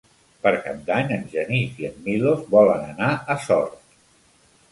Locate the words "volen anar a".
2.55-3.35